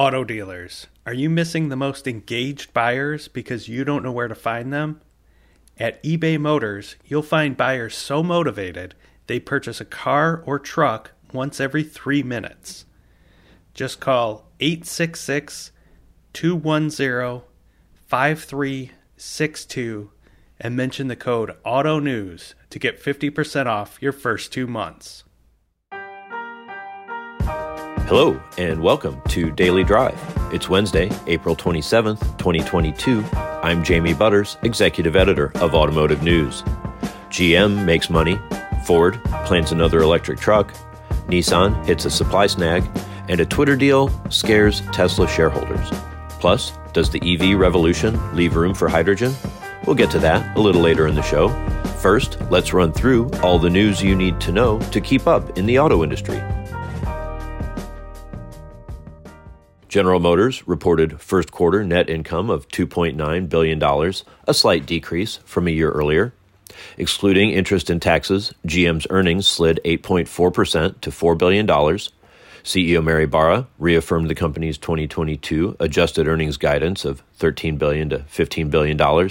[0.00, 4.34] Auto dealers, are you missing the most engaged buyers because you don't know where to
[4.34, 4.98] find them?
[5.76, 8.94] At eBay Motors, you'll find buyers so motivated
[9.26, 12.86] they purchase a car or truck once every three minutes.
[13.74, 15.70] Just call 866
[16.32, 17.42] 210
[18.06, 20.10] 5362
[20.58, 25.24] and mention the code AUTONEWS to get 50% off your first two months.
[28.10, 30.20] Hello, and welcome to Daily Drive.
[30.52, 33.24] It's Wednesday, April 27th, 2022.
[33.62, 36.62] I'm Jamie Butters, Executive Editor of Automotive News.
[37.28, 38.36] GM makes money,
[38.84, 40.74] Ford plants another electric truck,
[41.28, 42.82] Nissan hits a supply snag,
[43.28, 45.88] and a Twitter deal scares Tesla shareholders.
[46.40, 49.32] Plus, does the EV revolution leave room for hydrogen?
[49.86, 51.48] We'll get to that a little later in the show.
[52.00, 55.64] First, let's run through all the news you need to know to keep up in
[55.64, 56.42] the auto industry.
[59.90, 63.82] General Motors reported first quarter net income of $2.9 billion,
[64.46, 66.32] a slight decrease from a year earlier.
[66.96, 71.66] Excluding interest and taxes, GM's earnings slid 8.4% to $4 billion.
[71.66, 78.70] CEO Mary Barra reaffirmed the company's 2022 adjusted earnings guidance of 13 billion to $15
[78.70, 79.28] billion.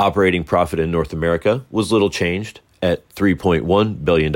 [0.00, 4.32] Operating profit in North America was little changed at $3.1 billion.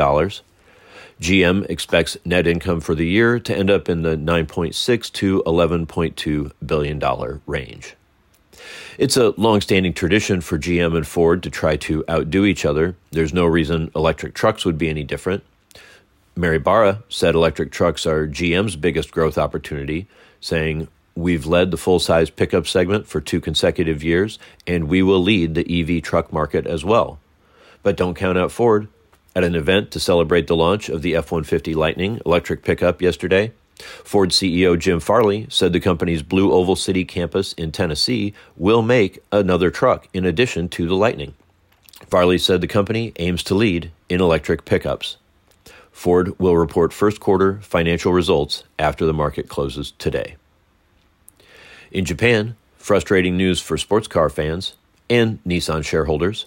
[1.22, 6.50] GM expects net income for the year to end up in the 9.6 to 11.2
[6.66, 7.94] billion dollar range.
[8.98, 12.96] It's a long-standing tradition for GM and Ford to try to outdo each other.
[13.12, 15.44] There's no reason electric trucks would be any different.
[16.34, 20.08] Mary Barra said electric trucks are GM's biggest growth opportunity,
[20.40, 25.22] saying, We've led the full size pickup segment for two consecutive years, and we will
[25.22, 27.20] lead the EV truck market as well.
[27.84, 28.88] But don't count out Ford.
[29.34, 33.52] At an event to celebrate the launch of the F 150 Lightning electric pickup yesterday,
[34.04, 39.20] Ford CEO Jim Farley said the company's Blue Oval City campus in Tennessee will make
[39.32, 41.34] another truck in addition to the Lightning.
[42.08, 45.16] Farley said the company aims to lead in electric pickups.
[45.90, 50.36] Ford will report first quarter financial results after the market closes today.
[51.90, 54.74] In Japan, frustrating news for sports car fans
[55.08, 56.46] and Nissan shareholders.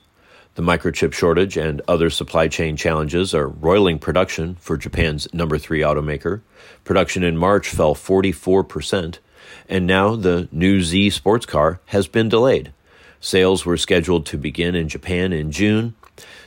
[0.55, 5.81] The microchip shortage and other supply chain challenges are roiling production for Japan's number three
[5.81, 6.41] automaker.
[6.85, 9.19] Production in March fell 44%,
[9.67, 12.71] and now the new Z sports car has been delayed.
[13.19, 15.93] Sales were scheduled to begin in Japan in June.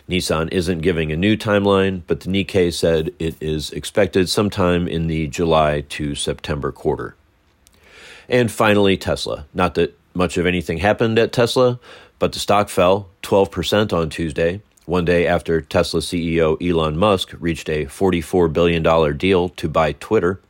[0.08, 5.08] Nissan isn't giving a new timeline, but the Nikkei said it is expected sometime in
[5.08, 7.14] the July to September quarter.
[8.26, 9.44] And finally, Tesla.
[9.52, 11.78] Not that much of anything happened at Tesla,
[12.18, 17.68] but the stock fell 12% on Tuesday, one day after Tesla CEO Elon Musk reached
[17.68, 20.40] a $44 billion deal to buy Twitter.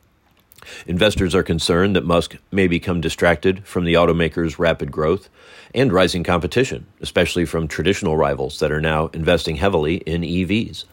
[0.87, 5.29] Investors are concerned that Musk may become distracted from the automaker's rapid growth
[5.75, 10.85] and rising competition, especially from traditional rivals that are now investing heavily in EVs.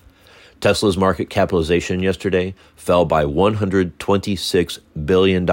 [0.61, 5.45] Tesla's market capitalization yesterday fell by $126 billion.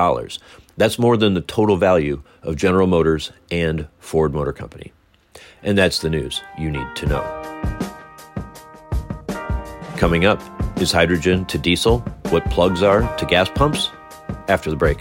[0.76, 4.92] That's more than the total value of General Motors and Ford Motor Company.
[5.62, 7.22] And that's the news you need to know.
[9.96, 10.40] Coming up,
[10.80, 12.00] is hydrogen to diesel
[12.30, 13.90] what plugs are to gas pumps?
[14.48, 14.98] After the break.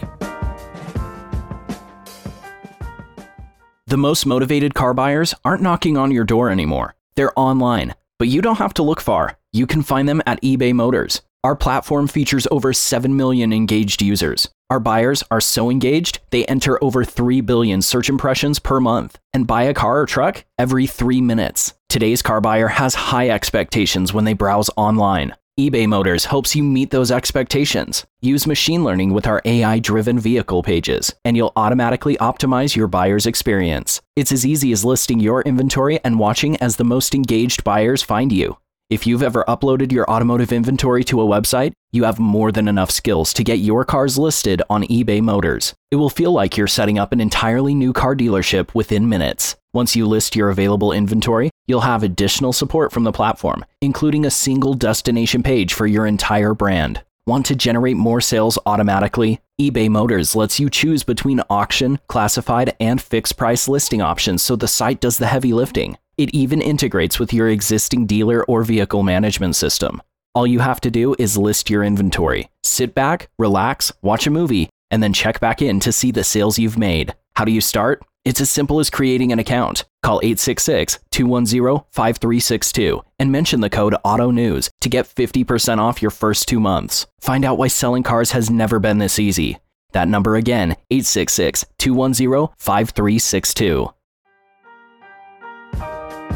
[3.86, 6.94] The most motivated car buyers aren't knocking on your door anymore.
[7.14, 9.38] They're online, but you don't have to look far.
[9.52, 11.20] You can find them at eBay Motors.
[11.44, 14.48] Our platform features over 7 million engaged users.
[14.70, 19.44] Our buyers are so engaged, they enter over 3 billion search impressions per month and
[19.44, 21.74] buy a car or truck every 3 minutes.
[21.88, 25.34] Today's car buyer has high expectations when they browse online.
[25.58, 28.06] eBay Motors helps you meet those expectations.
[28.20, 33.26] Use machine learning with our AI driven vehicle pages, and you'll automatically optimize your buyer's
[33.26, 34.00] experience.
[34.14, 38.30] It's as easy as listing your inventory and watching as the most engaged buyers find
[38.30, 38.58] you.
[38.92, 42.90] If you've ever uploaded your automotive inventory to a website, you have more than enough
[42.90, 45.72] skills to get your cars listed on eBay Motors.
[45.90, 49.56] It will feel like you're setting up an entirely new car dealership within minutes.
[49.72, 54.30] Once you list your available inventory, you'll have additional support from the platform, including a
[54.30, 57.02] single destination page for your entire brand.
[57.26, 59.40] Want to generate more sales automatically?
[59.58, 64.68] eBay Motors lets you choose between auction, classified, and fixed price listing options so the
[64.68, 65.96] site does the heavy lifting.
[66.18, 70.02] It even integrates with your existing dealer or vehicle management system.
[70.34, 74.68] All you have to do is list your inventory, sit back, relax, watch a movie,
[74.90, 77.14] and then check back in to see the sales you've made.
[77.34, 78.02] How do you start?
[78.24, 79.84] It's as simple as creating an account.
[80.02, 86.46] Call 866 210 5362 and mention the code AUTONEWS to get 50% off your first
[86.46, 87.06] two months.
[87.20, 89.58] Find out why selling cars has never been this easy.
[89.92, 93.92] That number again, 866 210 5362.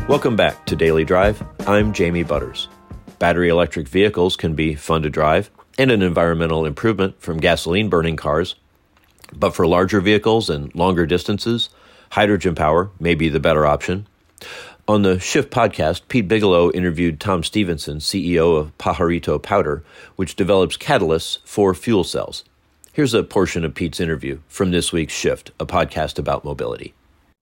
[0.08, 1.42] Welcome back to Daily Drive.
[1.66, 2.68] I'm Jamie Butters.
[3.18, 8.14] Battery electric vehicles can be fun to drive and an environmental improvement from gasoline burning
[8.14, 8.54] cars.
[9.34, 11.70] But for larger vehicles and longer distances,
[12.10, 14.06] hydrogen power may be the better option.
[14.86, 19.82] On the Shift podcast, Pete Bigelow interviewed Tom Stevenson, CEO of Pajarito Powder,
[20.14, 22.44] which develops catalysts for fuel cells.
[22.92, 26.94] Here's a portion of Pete's interview from this week's Shift, a podcast about mobility.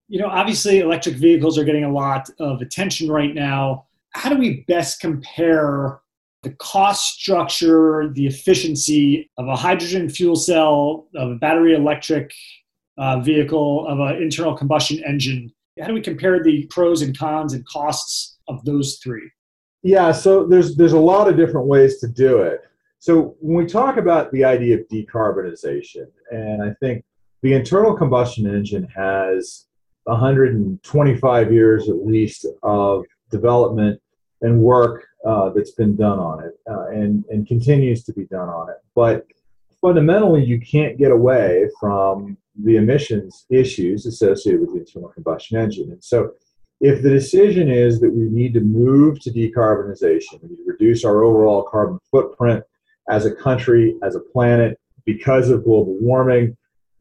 [0.09, 3.87] You know, obviously, electric vehicles are getting a lot of attention right now.
[4.11, 6.01] How do we best compare
[6.43, 12.33] the cost structure, the efficiency of a hydrogen fuel cell, of a battery electric
[12.99, 15.51] uh, vehicle, of an internal combustion engine?
[15.81, 19.29] How do we compare the pros and cons and costs of those three?
[19.83, 22.61] Yeah, so there's there's a lot of different ways to do it.
[23.01, 27.05] So when we talk about the idea of decarbonization, and I think
[27.43, 29.67] the internal combustion engine has
[30.05, 34.01] 125 years at least of development
[34.43, 38.49] and work uh, that's been done on it uh, and, and continues to be done
[38.49, 38.77] on it.
[38.95, 39.27] But
[39.81, 45.91] fundamentally, you can't get away from the emissions issues associated with the internal combustion engine.
[45.91, 46.33] And so,
[46.81, 51.05] if the decision is that we need to move to decarbonization, we need to reduce
[51.05, 52.63] our overall carbon footprint
[53.09, 56.57] as a country, as a planet, because of global warming,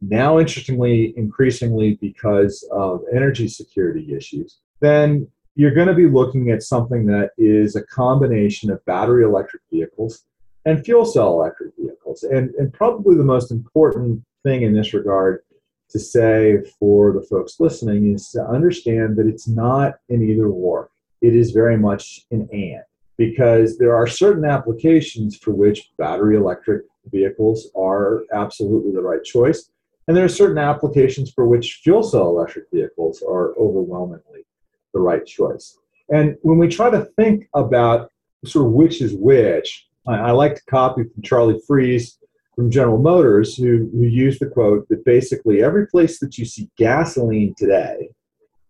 [0.09, 6.63] now interestingly, increasingly because of energy security issues, then you're going to be looking at
[6.63, 10.25] something that is a combination of battery electric vehicles
[10.65, 12.23] and fuel cell electric vehicles.
[12.23, 15.43] And, and probably the most important thing in this regard
[15.89, 20.89] to say for the folks listening is to understand that it's not an either or.
[21.21, 22.81] It is very much an and
[23.17, 29.69] because there are certain applications for which battery electric vehicles are absolutely the right choice.
[30.07, 34.45] And there are certain applications for which fuel cell electric vehicles are overwhelmingly
[34.93, 35.77] the right choice.
[36.09, 38.11] And when we try to think about
[38.45, 42.17] sort of which is which, I, I like to copy from Charlie Freese
[42.55, 46.69] from General Motors, who, who used the quote that basically every place that you see
[46.77, 48.09] gasoline today,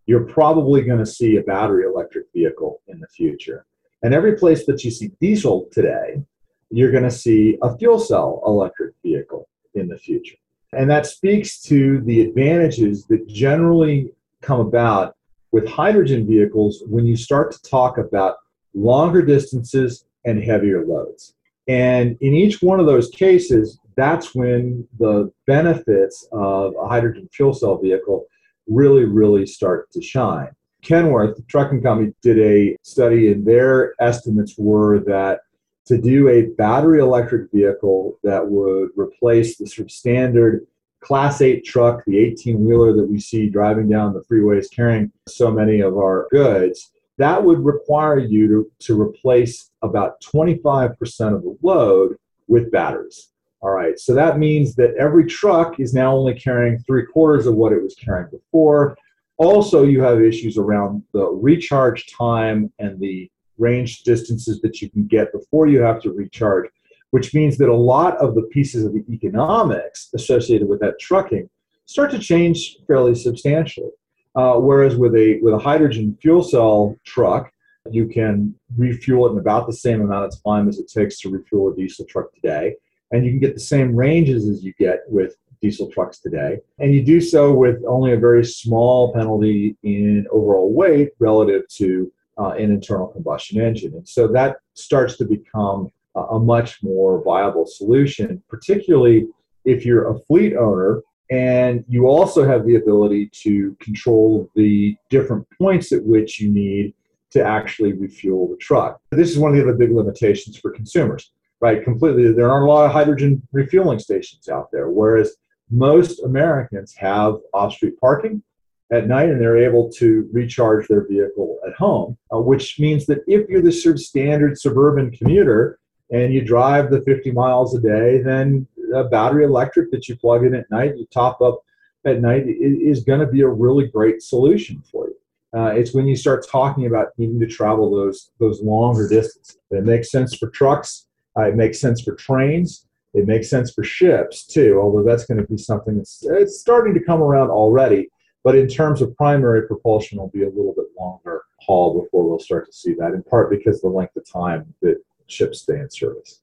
[0.06, 3.66] you're probably going to see a battery electric vehicle in the future.
[4.02, 6.22] And every place that you see diesel today,
[6.70, 10.36] you're going to see a fuel cell electric vehicle in the future.
[10.76, 14.10] And that speaks to the advantages that generally
[14.42, 15.16] come about
[15.52, 18.38] with hydrogen vehicles when you start to talk about
[18.74, 21.36] longer distances and heavier loads.
[21.68, 27.54] And in each one of those cases, that's when the benefits of a hydrogen fuel
[27.54, 28.26] cell vehicle
[28.68, 30.50] really, really start to shine.
[30.84, 35.42] Kenworth, the trucking company, did a study, and their estimates were that
[35.86, 40.66] to do a battery electric vehicle that would replace the sort of standard
[41.04, 45.52] Class 8 truck, the 18 wheeler that we see driving down the freeways carrying so
[45.52, 50.96] many of our goods, that would require you to, to replace about 25%
[51.36, 52.16] of the load
[52.48, 53.30] with batteries.
[53.62, 57.56] All right, so that means that every truck is now only carrying three quarters of
[57.56, 58.98] what it was carrying before.
[59.38, 63.30] Also, you have issues around the recharge time and the
[63.68, 66.68] range distances that you can get before you have to recharge
[67.14, 71.48] which means that a lot of the pieces of the economics associated with that trucking
[71.86, 73.92] start to change fairly substantially.
[74.36, 77.52] Uh, whereas with a with a hydrogen fuel cell truck,
[77.92, 81.30] you can refuel it in about the same amount of time as it takes to
[81.30, 82.76] refuel a diesel truck today,
[83.12, 86.96] and you can get the same ranges as you get with diesel trucks today, and
[86.96, 92.50] you do so with only a very small penalty in overall weight relative to uh,
[92.52, 98.42] an internal combustion engine, and so that starts to become a much more viable solution,
[98.48, 99.28] particularly
[99.66, 105.48] if you're a fleet owner and you also have the ability to control the different
[105.58, 106.94] points at which you need
[107.32, 109.00] to actually refuel the truck.
[109.10, 111.84] This is one of the other big limitations for consumers, right?
[111.84, 115.36] Completely, there aren't a lot of hydrogen refueling stations out there, whereas
[115.72, 118.44] most Americans have off street parking
[118.92, 123.24] at night and they're able to recharge their vehicle at home, uh, which means that
[123.28, 125.80] if you're the sort of standard suburban commuter,
[126.14, 130.46] and you drive the 50 miles a day, then a battery electric that you plug
[130.46, 131.64] in at night, you top up
[132.06, 135.16] at night, is going to be a really great solution for you.
[135.60, 139.58] Uh, it's when you start talking about needing to travel those those longer distances.
[139.70, 141.06] It makes sense for trucks.
[141.38, 142.88] Uh, it makes sense for trains.
[143.14, 144.80] It makes sense for ships too.
[144.82, 148.10] Although that's going to be something that's it's starting to come around already.
[148.44, 152.40] But in terms of primary propulsion, will be a little bit longer haul before we'll
[152.40, 153.14] start to see that.
[153.14, 154.98] In part because the length of time that
[155.28, 156.42] ships stay in service.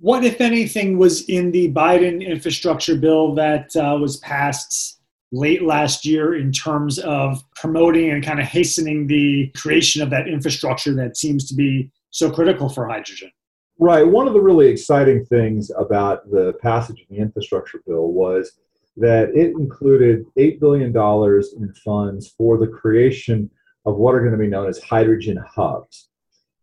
[0.00, 5.00] What, if anything, was in the Biden infrastructure bill that uh, was passed
[5.32, 10.28] late last year in terms of promoting and kind of hastening the creation of that
[10.28, 13.30] infrastructure that seems to be so critical for hydrogen?
[13.78, 14.06] Right.
[14.06, 18.52] One of the really exciting things about the passage of the infrastructure bill was
[19.00, 23.50] that it included $8 billion in funds for the creation
[23.86, 26.08] of what are going to be known as hydrogen hubs.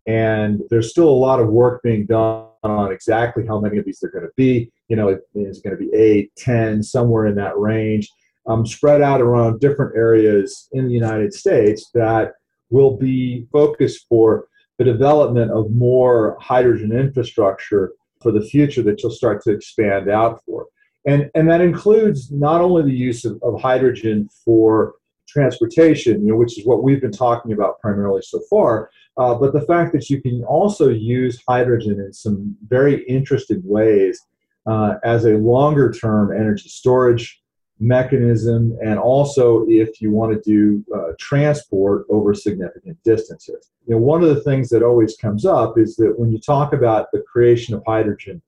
[0.05, 4.03] And there's still a lot of work being done on exactly how many of these
[4.03, 4.71] are going to be.
[4.89, 8.09] You know, it is going to be eight, ten, somewhere in that range,
[8.47, 12.33] um, spread out around different areas in the United States that
[12.69, 19.11] will be focused for the development of more hydrogen infrastructure for the future that you'll
[19.11, 20.67] start to expand out for.
[21.05, 24.95] And, and that includes not only the use of, of hydrogen for
[25.27, 29.53] transportation, you know, which is what we've been talking about primarily so far, uh, but
[29.53, 34.21] the fact that you can also use hydrogen in some very interesting ways
[34.65, 37.41] uh, as a longer term energy storage
[37.79, 43.71] mechanism, and also if you want to do uh, transport over significant distances.
[43.85, 46.73] You know, one of the things that always comes up is that when you talk
[46.73, 48.41] about the creation of hydrogen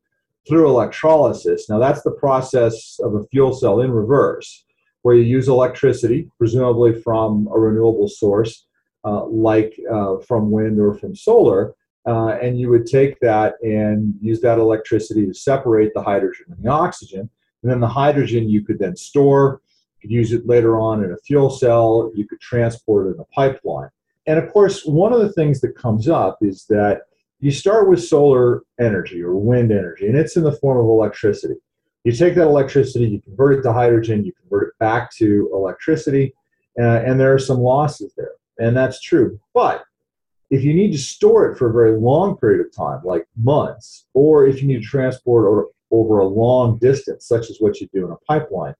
[0.47, 4.65] through electrolysis, now that's the process of a fuel cell in reverse,
[5.01, 8.65] where you use electricity, presumably from a renewable source,
[9.05, 11.73] uh, like uh, from wind or from solar,
[12.07, 16.63] uh, and you would take that and use that electricity to separate the hydrogen and
[16.63, 17.29] the oxygen
[17.63, 19.61] and then the hydrogen you could then store,
[19.97, 23.19] you could use it later on in a fuel cell, you could transport it in
[23.19, 23.89] a pipeline.
[24.25, 27.01] And of course, one of the things that comes up is that
[27.39, 31.55] you start with solar energy or wind energy, and it's in the form of electricity.
[32.03, 36.33] You take that electricity, you convert it to hydrogen, you convert it back to electricity,
[36.79, 38.31] uh, and there are some losses there.
[38.59, 39.39] And that's true.
[39.53, 39.83] But
[40.49, 44.05] if you need to store it for a very long period of time, like months,
[44.13, 47.87] or if you need to transport or over a long distance, such as what you
[47.93, 48.73] do in a pipeline,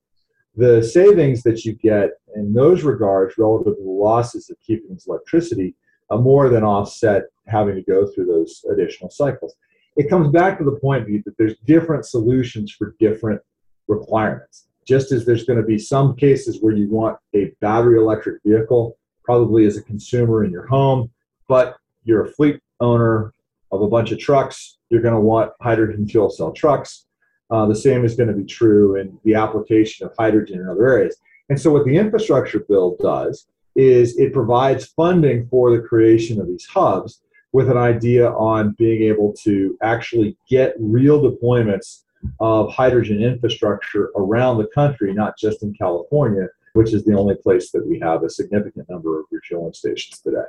[0.55, 5.07] the savings that you get in those regards relative to the losses of keeping this
[5.07, 5.75] electricity
[6.15, 9.55] more than offset having to go through those additional cycles.
[9.95, 13.41] It comes back to the point that there's different solutions for different
[13.87, 14.67] requirements.
[14.87, 18.97] Just as there's going to be some cases where you want a battery electric vehicle,
[19.23, 21.09] probably as a consumer in your home,
[21.47, 23.33] but you're a fleet owner
[23.71, 27.05] of a bunch of trucks, you're going to want hydrogen fuel cell trucks.
[27.49, 30.87] Uh, the same is going to be true in the application of hydrogen in other
[30.87, 31.17] areas.
[31.49, 36.47] And so, what the infrastructure bill does is it provides funding for the creation of
[36.47, 37.21] these hubs
[37.53, 42.03] with an idea on being able to actually get real deployments
[42.39, 47.71] of hydrogen infrastructure around the country, not just in California, which is the only place
[47.71, 50.45] that we have a significant number of refueling stations today.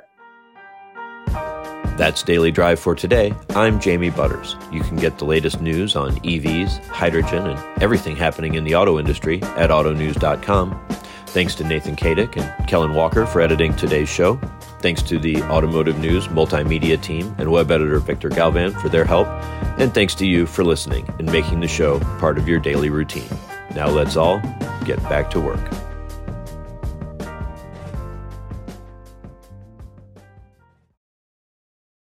[1.97, 3.33] That's Daily Drive for today.
[3.49, 4.55] I'm Jamie Butters.
[4.71, 8.97] You can get the latest news on EVs, hydrogen, and everything happening in the auto
[8.99, 10.98] industry at autonews.com.
[11.29, 14.35] Thanks to Nathan Kadick and Kellen Walker for editing today's show.
[14.79, 19.27] Thanks to the Automotive News multimedia team and web editor Victor Galvan for their help.
[19.77, 23.29] And thanks to you for listening and making the show part of your daily routine.
[23.75, 24.39] Now let's all
[24.85, 25.78] get back to work.